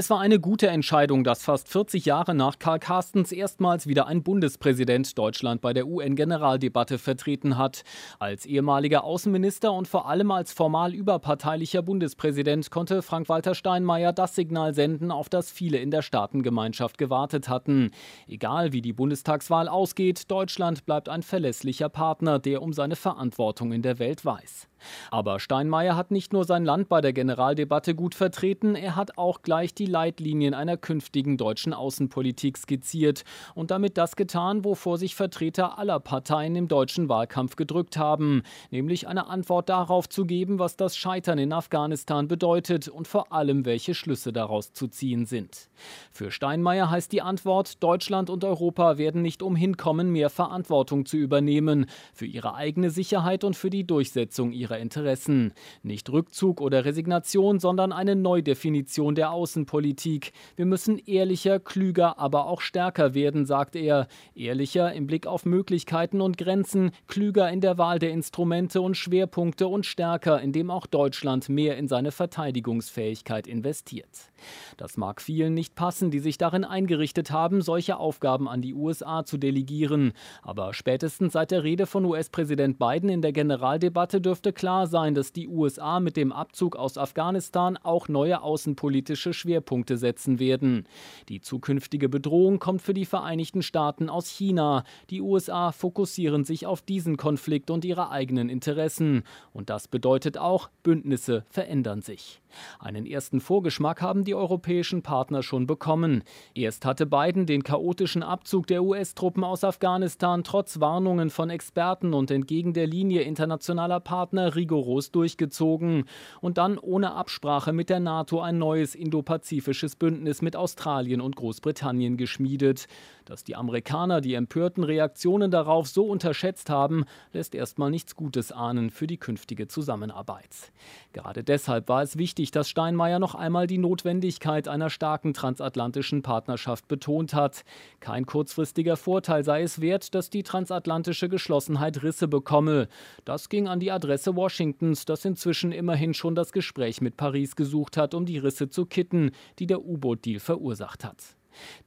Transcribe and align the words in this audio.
Es 0.00 0.08
war 0.08 0.18
eine 0.18 0.40
gute 0.40 0.68
Entscheidung, 0.68 1.24
dass 1.24 1.44
fast 1.44 1.68
40 1.68 2.06
Jahre 2.06 2.34
nach 2.34 2.58
Karl 2.58 2.78
Carstens 2.78 3.32
erstmals 3.32 3.86
wieder 3.86 4.06
ein 4.06 4.22
Bundespräsident 4.22 5.18
Deutschland 5.18 5.60
bei 5.60 5.74
der 5.74 5.86
UN-Generaldebatte 5.86 6.96
vertreten 6.96 7.58
hat. 7.58 7.82
Als 8.18 8.46
ehemaliger 8.46 9.04
Außenminister 9.04 9.70
und 9.70 9.88
vor 9.88 10.08
allem 10.08 10.30
als 10.30 10.54
formal 10.54 10.94
überparteilicher 10.94 11.82
Bundespräsident 11.82 12.70
konnte 12.70 13.02
Frank-Walter 13.02 13.54
Steinmeier 13.54 14.14
das 14.14 14.34
Signal 14.34 14.72
senden, 14.72 15.10
auf 15.10 15.28
das 15.28 15.50
viele 15.50 15.76
in 15.76 15.90
der 15.90 16.00
Staatengemeinschaft 16.00 16.96
gewartet 16.96 17.50
hatten. 17.50 17.90
Egal 18.26 18.72
wie 18.72 18.80
die 18.80 18.94
Bundestagswahl 18.94 19.68
ausgeht, 19.68 20.30
Deutschland 20.30 20.86
bleibt 20.86 21.10
ein 21.10 21.22
verlässlicher 21.22 21.90
Partner, 21.90 22.38
der 22.38 22.62
um 22.62 22.72
seine 22.72 22.96
Verantwortung 22.96 23.70
in 23.72 23.82
der 23.82 23.98
Welt 23.98 24.24
weiß. 24.24 24.66
Aber 25.10 25.40
Steinmeier 25.40 25.96
hat 25.96 26.10
nicht 26.10 26.32
nur 26.32 26.44
sein 26.44 26.64
Land 26.64 26.88
bei 26.88 27.00
der 27.00 27.12
Generaldebatte 27.12 27.94
gut 27.94 28.14
vertreten, 28.14 28.74
er 28.74 28.96
hat 28.96 29.18
auch 29.18 29.42
gleich 29.42 29.74
die 29.74 29.86
Leitlinien 29.86 30.54
einer 30.54 30.76
künftigen 30.76 31.36
deutschen 31.36 31.72
Außenpolitik 31.72 32.58
skizziert 32.58 33.24
und 33.54 33.70
damit 33.70 33.98
das 33.98 34.16
getan, 34.16 34.64
wovor 34.64 34.98
sich 34.98 35.14
Vertreter 35.14 35.78
aller 35.78 36.00
Parteien 36.00 36.56
im 36.56 36.68
deutschen 36.68 37.08
Wahlkampf 37.08 37.56
gedrückt 37.56 37.96
haben, 37.96 38.42
nämlich 38.70 39.08
eine 39.08 39.26
Antwort 39.28 39.68
darauf 39.68 40.08
zu 40.08 40.24
geben, 40.24 40.58
was 40.58 40.76
das 40.76 40.96
Scheitern 40.96 41.38
in 41.38 41.52
Afghanistan 41.52 42.28
bedeutet 42.28 42.88
und 42.88 43.08
vor 43.08 43.32
allem, 43.32 43.64
welche 43.64 43.94
Schlüsse 43.94 44.32
daraus 44.32 44.72
zu 44.72 44.88
ziehen 44.88 45.26
sind. 45.26 45.68
Für 46.10 46.30
Steinmeier 46.30 46.90
heißt 46.90 47.12
die 47.12 47.22
Antwort, 47.22 47.82
Deutschland 47.82 48.30
und 48.30 48.44
Europa 48.44 48.98
werden 48.98 49.22
nicht 49.22 49.42
umhin 49.42 49.76
kommen, 49.76 50.10
mehr 50.10 50.30
Verantwortung 50.30 51.06
zu 51.06 51.16
übernehmen 51.16 51.86
für 52.12 52.26
ihre 52.26 52.54
eigene 52.54 52.90
Sicherheit 52.90 53.44
und 53.44 53.56
für 53.56 53.70
die 53.70 53.84
Durchsetzung 53.84 54.52
ihrer 54.52 54.69
ihrer 54.70 54.78
Interessen. 54.78 55.52
Nicht 55.82 56.10
Rückzug 56.10 56.60
oder 56.60 56.84
Resignation, 56.84 57.58
sondern 57.58 57.92
eine 57.92 58.14
Neudefinition 58.14 59.14
der 59.14 59.32
Außenpolitik. 59.32 60.32
Wir 60.56 60.66
müssen 60.66 60.98
ehrlicher, 60.98 61.58
klüger, 61.58 62.18
aber 62.18 62.46
auch 62.46 62.60
stärker 62.60 63.14
werden, 63.14 63.46
sagt 63.46 63.76
er. 63.76 64.06
Ehrlicher 64.34 64.92
im 64.92 65.06
Blick 65.06 65.26
auf 65.26 65.44
Möglichkeiten 65.44 66.20
und 66.20 66.38
Grenzen, 66.38 66.92
klüger 67.08 67.50
in 67.50 67.60
der 67.60 67.78
Wahl 67.78 67.98
der 67.98 68.10
Instrumente 68.10 68.80
und 68.80 68.96
Schwerpunkte 68.96 69.66
und 69.66 69.86
stärker, 69.86 70.40
indem 70.40 70.70
auch 70.70 70.86
Deutschland 70.86 71.48
mehr 71.48 71.76
in 71.76 71.88
seine 71.88 72.12
Verteidigungsfähigkeit 72.12 73.46
investiert. 73.46 74.30
Das 74.76 74.96
mag 74.96 75.20
vielen 75.20 75.54
nicht 75.54 75.74
passen, 75.74 76.10
die 76.10 76.20
sich 76.20 76.38
darin 76.38 76.64
eingerichtet 76.64 77.30
haben, 77.30 77.60
solche 77.60 77.98
Aufgaben 77.98 78.48
an 78.48 78.62
die 78.62 78.74
USA 78.74 79.24
zu 79.24 79.36
delegieren. 79.36 80.12
Aber 80.42 80.72
spätestens 80.74 81.32
seit 81.32 81.50
der 81.50 81.64
Rede 81.64 81.86
von 81.86 82.04
US-Präsident 82.04 82.78
Biden 82.78 83.08
in 83.08 83.22
der 83.22 83.32
Generaldebatte 83.32 84.20
dürfte 84.20 84.52
klar 84.60 84.86
sein, 84.86 85.14
dass 85.14 85.32
die 85.32 85.48
USA 85.48 86.00
mit 86.00 86.18
dem 86.18 86.32
Abzug 86.32 86.76
aus 86.76 86.98
Afghanistan 86.98 87.78
auch 87.78 88.08
neue 88.08 88.42
außenpolitische 88.42 89.32
Schwerpunkte 89.32 89.96
setzen 89.96 90.38
werden. 90.38 90.86
Die 91.30 91.40
zukünftige 91.40 92.10
Bedrohung 92.10 92.58
kommt 92.58 92.82
für 92.82 92.92
die 92.92 93.06
Vereinigten 93.06 93.62
Staaten 93.62 94.10
aus 94.10 94.28
China. 94.28 94.84
Die 95.08 95.22
USA 95.22 95.72
fokussieren 95.72 96.44
sich 96.44 96.66
auf 96.66 96.82
diesen 96.82 97.16
Konflikt 97.16 97.70
und 97.70 97.86
ihre 97.86 98.10
eigenen 98.10 98.50
Interessen. 98.50 99.22
Und 99.54 99.70
das 99.70 99.88
bedeutet 99.88 100.36
auch, 100.36 100.68
Bündnisse 100.82 101.46
verändern 101.48 102.02
sich. 102.02 102.42
Einen 102.78 103.06
ersten 103.06 103.40
Vorgeschmack 103.40 104.02
haben 104.02 104.24
die 104.24 104.34
europäischen 104.34 105.02
Partner 105.02 105.42
schon 105.42 105.66
bekommen. 105.66 106.22
Erst 106.54 106.84
hatte 106.84 107.06
Biden 107.06 107.46
den 107.46 107.62
chaotischen 107.62 108.22
Abzug 108.22 108.66
der 108.66 108.82
US-Truppen 108.82 109.44
aus 109.44 109.64
Afghanistan 109.64 110.44
trotz 110.44 110.80
Warnungen 110.80 111.30
von 111.30 111.48
Experten 111.48 112.12
und 112.12 112.30
entgegen 112.30 112.74
der 112.74 112.86
Linie 112.86 113.22
internationaler 113.22 114.00
Partner 114.00 114.49
rigoros 114.54 115.10
durchgezogen 115.10 116.04
und 116.40 116.58
dann 116.58 116.78
ohne 116.78 117.14
Absprache 117.14 117.72
mit 117.72 117.90
der 117.90 118.00
NATO 118.00 118.40
ein 118.40 118.58
neues 118.58 118.94
indopazifisches 118.94 119.96
Bündnis 119.96 120.42
mit 120.42 120.56
Australien 120.56 121.20
und 121.20 121.36
Großbritannien 121.36 122.16
geschmiedet. 122.16 122.86
Dass 123.24 123.44
die 123.44 123.54
Amerikaner 123.54 124.20
die 124.20 124.34
empörten 124.34 124.82
Reaktionen 124.82 125.50
darauf 125.50 125.86
so 125.86 126.04
unterschätzt 126.04 126.68
haben, 126.68 127.04
lässt 127.32 127.54
erstmal 127.54 127.90
nichts 127.90 128.16
Gutes 128.16 128.50
ahnen 128.50 128.90
für 128.90 129.06
die 129.06 129.18
künftige 129.18 129.68
Zusammenarbeit. 129.68 130.72
Gerade 131.12 131.44
deshalb 131.44 131.88
war 131.88 132.02
es 132.02 132.18
wichtig, 132.18 132.50
dass 132.50 132.68
Steinmeier 132.68 133.20
noch 133.20 133.34
einmal 133.34 133.66
die 133.66 133.78
Notwendigkeit 133.78 134.66
einer 134.66 134.90
starken 134.90 135.32
transatlantischen 135.32 136.22
Partnerschaft 136.22 136.88
betont 136.88 137.34
hat. 137.34 137.64
Kein 138.00 138.26
kurzfristiger 138.26 138.96
Vorteil 138.96 139.44
sei 139.44 139.62
es 139.62 139.80
wert, 139.80 140.14
dass 140.14 140.30
die 140.30 140.42
transatlantische 140.42 141.28
Geschlossenheit 141.28 142.02
Risse 142.02 142.26
bekomme. 142.26 142.88
Das 143.24 143.48
ging 143.48 143.68
an 143.68 143.80
die 143.80 143.92
Adresse 143.92 144.34
Washingtons, 144.40 145.04
das 145.04 145.26
inzwischen 145.26 145.70
immerhin 145.70 146.14
schon 146.14 146.34
das 146.34 146.52
Gespräch 146.52 147.02
mit 147.02 147.18
Paris 147.18 147.56
gesucht 147.56 147.98
hat, 147.98 148.14
um 148.14 148.24
die 148.24 148.38
Risse 148.38 148.70
zu 148.70 148.86
kitten, 148.86 149.32
die 149.58 149.66
der 149.66 149.84
U-Boot-Deal 149.84 150.40
verursacht 150.40 151.04
hat. 151.04 151.36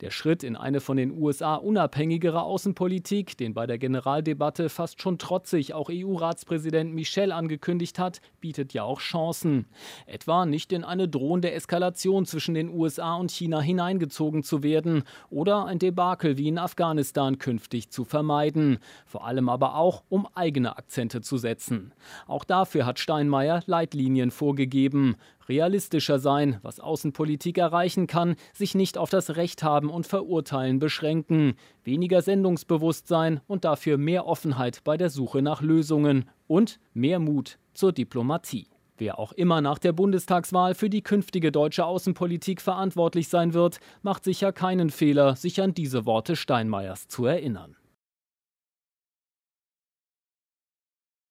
Der 0.01 0.12
Schritt 0.12 0.44
in 0.44 0.56
eine 0.56 0.79
von 0.79 0.97
den 0.97 1.12
USA 1.12 1.56
unabhängigere 1.56 2.44
Außenpolitik, 2.44 3.38
den 3.38 3.53
bei 3.53 3.66
der 3.66 3.78
Generaldebatte 3.78 4.69
fast 4.69 5.01
schon 5.01 5.18
trotzig 5.18 5.74
auch 5.74 5.90
EU-Ratspräsident 5.91 6.94
Michel 6.94 7.31
angekündigt 7.31 8.00
hat, 8.00 8.22
bietet 8.40 8.74
ja 8.74 8.84
auch 8.84 9.00
Chancen. 9.00 9.68
Etwa 10.06 10.46
nicht 10.46 10.72
in 10.72 10.84
eine 10.84 11.07
drohende 11.07 11.51
Eskalation 11.51 12.25
zwischen 12.25 12.53
den 12.53 12.69
USA 12.69 13.16
und 13.16 13.31
China 13.31 13.62
hineingezogen 13.62 14.44
zu 14.44 14.63
werden 14.63 15.03
oder 15.29 15.66
ein 15.66 15.80
Debakel 15.80 16.38
wie 16.38 16.47
in 16.47 16.57
Afghanistan 16.57 17.38
künftig 17.38 17.90
zu 17.90 18.06
vermeiden. 18.06 18.80
Vor 19.06 19.25
allem 19.25 19.50
aber 19.50 19.75
auch, 19.75 20.03
um 20.09 20.28
eigene 20.35 20.78
Akzente 20.78 21.22
zu 21.22 21.38
setzen. 21.38 21.94
Auch 22.28 22.44
dafür 22.44 22.85
hat 22.85 23.00
Steinmeier 23.00 23.63
Leitlinien 23.66 24.31
vorgegeben 24.31 25.16
realistischer 25.49 26.19
sein, 26.19 26.59
was 26.61 26.79
Außenpolitik 26.79 27.57
erreichen 27.57 28.07
kann, 28.07 28.35
sich 28.53 28.75
nicht 28.75 28.97
auf 28.97 29.09
das 29.09 29.35
Recht 29.35 29.63
haben 29.63 29.89
und 29.89 30.07
Verurteilen 30.07 30.79
beschränken, 30.79 31.55
weniger 31.83 32.21
Sendungsbewusstsein 32.21 33.41
und 33.47 33.65
dafür 33.65 33.97
mehr 33.97 34.25
Offenheit 34.25 34.83
bei 34.83 34.97
der 34.97 35.09
Suche 35.09 35.41
nach 35.41 35.61
Lösungen 35.61 36.29
und 36.47 36.79
mehr 36.93 37.19
Mut 37.19 37.57
zur 37.73 37.91
Diplomatie. 37.91 38.67
Wer 38.97 39.17
auch 39.17 39.31
immer 39.31 39.59
nach 39.59 39.79
der 39.79 39.91
Bundestagswahl 39.91 40.75
für 40.75 40.89
die 40.89 41.01
künftige 41.01 41.51
deutsche 41.51 41.85
Außenpolitik 41.85 42.61
verantwortlich 42.61 43.27
sein 43.27 43.53
wird, 43.53 43.79
macht 44.03 44.23
sicher 44.23 44.53
keinen 44.53 44.91
Fehler, 44.91 45.35
sich 45.35 45.61
an 45.61 45.73
diese 45.73 46.05
Worte 46.05 46.35
Steinmeiers 46.35 47.07
zu 47.07 47.25
erinnern. 47.25 47.75